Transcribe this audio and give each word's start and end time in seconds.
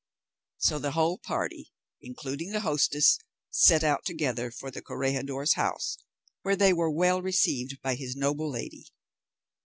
So 0.57 0.79
the 0.79 0.93
whole 0.93 1.19
party, 1.19 1.69
including 2.01 2.49
the 2.53 2.61
hostess, 2.61 3.19
set 3.51 3.83
out 3.83 4.03
together 4.03 4.49
for 4.49 4.71
the 4.71 4.81
corregidor's 4.81 5.53
house, 5.53 5.95
where 6.41 6.55
they 6.55 6.73
were 6.73 6.89
well 6.89 7.21
received 7.21 7.79
by 7.83 7.93
his 7.93 8.15
noble 8.15 8.49
lady. 8.49 8.87